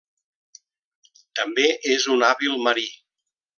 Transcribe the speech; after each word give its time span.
També 1.41 1.67
és 1.97 2.09
un 2.17 2.27
hàbil 2.31 2.59
marí. 2.69 2.89